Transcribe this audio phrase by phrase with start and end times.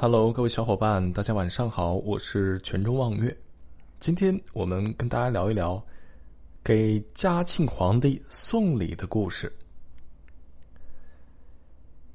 [0.00, 3.36] Hello，各位小伙伴，大家晚上好，我是泉州望月。
[3.98, 5.84] 今天我们跟大家聊一聊
[6.62, 9.52] 给嘉庆皇帝送礼的故事。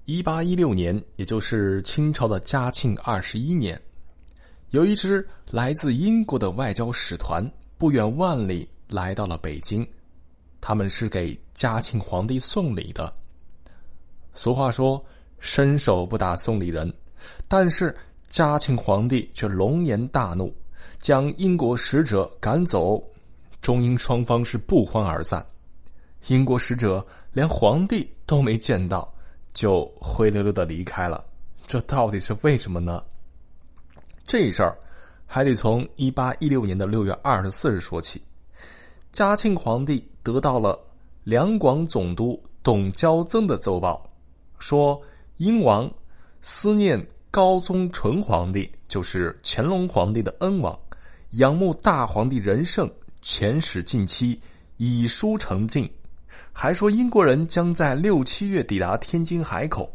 [0.05, 3.77] 一八一六年，也就是清朝的嘉庆二十一年，
[4.69, 7.45] 有一支来自英国的外交使团
[7.77, 9.85] 不远万里来到了北京，
[10.61, 13.13] 他们是给嘉庆皇帝送礼的。
[14.33, 15.05] 俗话说
[15.41, 16.89] ：“伸手不打送礼人。”
[17.47, 17.95] 但是
[18.27, 20.53] 嘉庆皇帝却龙颜大怒，
[20.99, 23.03] 将英国使者赶走。
[23.61, 25.45] 中英双方是不欢而散。
[26.27, 29.13] 英国使者连皇帝都没见到，
[29.53, 31.23] 就灰溜溜的离开了。
[31.65, 33.03] 这到底是为什么呢？
[34.25, 34.77] 这事儿
[35.25, 38.21] 还得从一八一六年的六月二十四日说起。
[39.11, 40.79] 嘉庆皇帝得到了
[41.23, 44.09] 两广总督董交曾的奏报。
[44.59, 45.01] 说
[45.37, 45.91] 英王
[46.45, 50.77] 思念高宗纯皇帝，就是乾隆皇帝的恩王，
[51.31, 54.37] 仰慕大皇帝仁圣，遣使近期，
[54.75, 55.89] 以书呈进。
[56.51, 59.89] 还说英国人将在六七月抵达天津海口，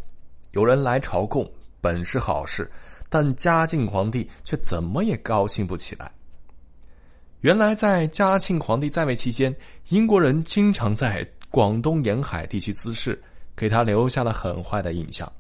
[0.53, 1.47] 有人来朝贡，
[1.83, 2.69] 本是好事，
[3.11, 6.11] 但嘉靖皇帝却怎么也高兴不起来。
[7.43, 9.55] 原来在嘉庆皇帝在位期间，
[9.91, 13.23] 英国人经常在广东沿海地区滋事。
[13.55, 15.31] 给他留下了很坏的印象，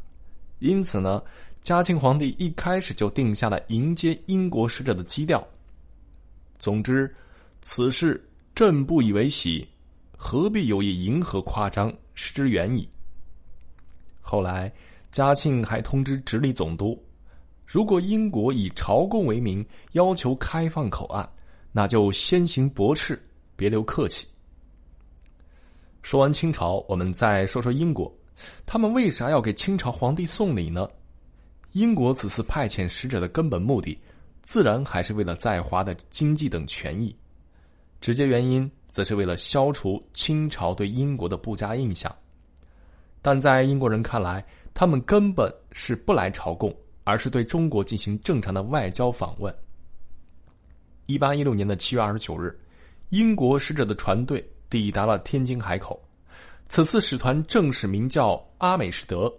[0.59, 1.23] 因此呢，
[1.61, 5.47] 嘉庆皇帝一开始就定下了迎接英国使者的基调。
[6.59, 7.14] 总之，
[7.62, 9.67] 此事朕不以为喜，
[10.17, 12.89] 何必有意迎合夸张，失之远矣。
[14.20, 14.73] 后来，
[15.12, 17.01] 嘉庆还通知直隶总督，
[17.64, 21.29] 如果英国以朝贡为名要求开放口岸，
[21.70, 23.23] 那就先行驳斥，
[23.55, 24.27] 别留客气。
[26.03, 28.12] 说完清朝，我们再说说英国，
[28.67, 30.89] 他们为啥要给清朝皇帝送礼呢？
[31.72, 33.98] 英国此次派遣使者的根本目的，
[34.42, 37.14] 自然还是为了在华的经济等权益，
[38.00, 42.14] 直接原因则是为了消除清朝对英国的不佳印象。
[43.20, 46.74] 但在英国人看来，他们根本是不来朝贡，
[47.05, 49.55] 而是对中国进行正常的外交访问。
[51.07, 52.58] 一八一六年的七月二十九日，
[53.11, 54.45] 英国使者的船队。
[54.70, 55.98] 抵达了天津海口，
[56.68, 59.33] 此次使团正是名叫阿美士德，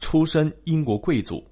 [0.00, 1.44] 出身英国贵族，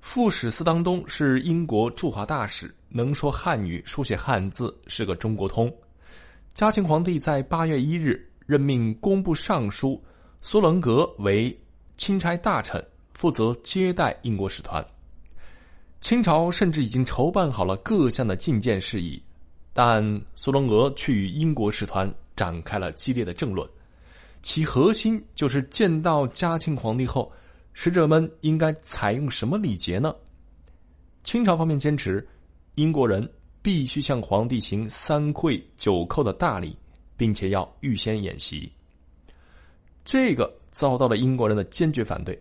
[0.00, 5.72] 副使司当东是英国驻华大使，能说汉语，书写汉字，是个中国通。
[6.54, 10.02] 嘉庆皇帝在八月一日任命工部尚书
[10.40, 11.54] 苏伦格为
[11.98, 14.84] 钦差大臣，负责接待英国使团。
[16.00, 19.22] 清朝甚至已经筹办好了各项的觐见事宜，
[19.74, 20.02] 但
[20.34, 22.10] 苏伦格却与英国使团。
[22.34, 23.66] 展开了激烈的争论，
[24.42, 27.30] 其核心就是见到嘉庆皇帝后，
[27.72, 30.14] 使者们应该采用什么礼节呢？
[31.24, 32.26] 清朝方面坚持，
[32.76, 33.28] 英国人
[33.62, 36.76] 必须向皇帝行三跪九叩的大礼，
[37.16, 38.70] 并且要预先演习。
[40.04, 42.40] 这个遭到了英国人的坚决反对，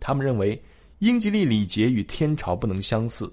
[0.00, 0.60] 他们认为
[1.00, 3.30] 英吉利礼节与天朝不能相似，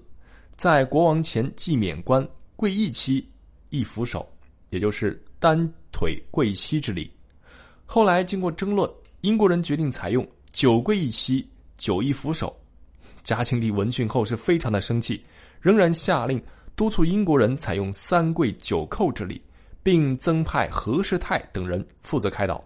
[0.56, 3.26] 在国王前祭冕冠、跪一期、
[3.70, 4.28] 一扶手。
[4.70, 7.08] 也就是单腿跪膝之礼。
[7.86, 8.90] 后来经过争论，
[9.20, 11.46] 英国人决定采用九跪一膝、
[11.78, 12.54] 九一扶手。
[13.22, 15.24] 嘉庆帝闻讯后是非常的生气，
[15.60, 16.42] 仍然下令
[16.76, 19.40] 督促英国人采用三跪九叩之礼，
[19.82, 22.62] 并增派何世泰等人负责开导。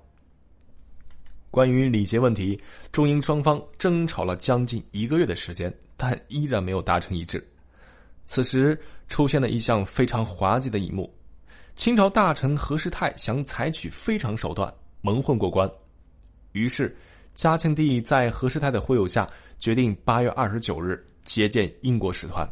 [1.51, 2.61] 关于礼节问题，
[2.93, 7.47] 中英双方争吵了将近一个月的时间，但依然没有达成一致。
[8.25, 11.13] 此时出现了一项非常滑稽的一幕。
[11.77, 15.71] 清朝大臣何世泰想采取非常手段蒙混过关，
[16.53, 16.97] 于是
[17.35, 19.29] 嘉庆帝在何世泰的忽悠下，
[19.59, 22.49] 决定八月二十九日接见英国使团。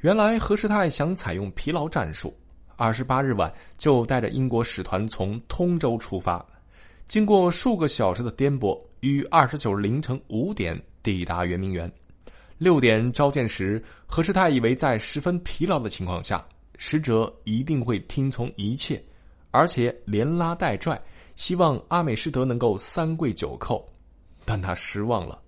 [0.00, 2.36] 原来何世泰想采用疲劳战术，
[2.76, 6.44] 二十八日晚就带着英国使团从通州出发，
[7.08, 11.90] 经过数个小时的颠簸，于二十九日凌晨五点抵达圆明园。
[12.58, 16.44] 六点召见时，何世泰以为在十分疲劳的情况下。
[16.78, 19.02] 使者一定会听从一切，
[19.56, 21.00] 而且连拉带拽，
[21.34, 23.82] 希望阿美士德能够三跪九叩，
[24.44, 25.40] 但他失望了。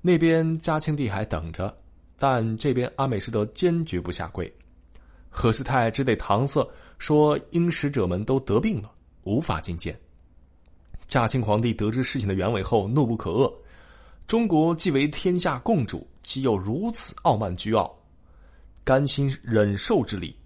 [0.00, 1.76] 那边嘉庆帝还等着，
[2.20, 4.52] 但这边阿美士德坚决不下跪，
[5.28, 6.64] 何世泰只得搪塞
[6.98, 8.92] 说英使者们都得病了，
[9.24, 9.98] 无法觐见。
[11.08, 13.52] 嘉庆皇帝得知事情的原委后，怒不可遏。
[14.28, 17.92] 中国既为天下共主，岂有如此傲慢倨傲？
[18.84, 20.36] 甘心忍受之理，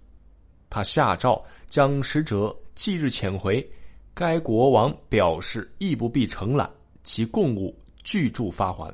[0.71, 3.71] 他下诏将使者即日遣回。
[4.15, 6.69] 该国王表示亦不必承揽
[7.05, 8.91] 其贡物，拒铸发还。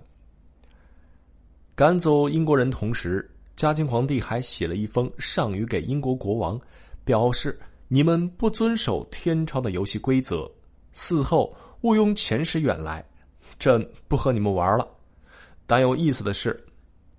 [1.73, 6.61] 赶走英国人同时，嘉庆皇帝还写了一封上谕给英国国王，
[7.05, 7.57] 表示
[7.87, 10.51] 你们不遵守天朝的游戏规则，
[10.93, 13.05] 嗣后毋庸前时远来，
[13.57, 14.85] 朕不和你们玩了。
[15.65, 16.61] 但有意思的是，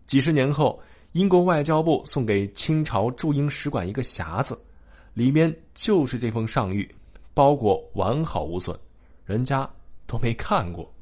[0.05, 0.77] 几十年后，
[1.13, 4.59] 英国外交部送给清朝驻英使馆一个匣子，
[5.17, 6.87] 里面就是这封上谕，
[7.33, 8.77] 包裹完好无损，
[9.25, 9.67] 人家
[10.05, 10.93] 都没看过。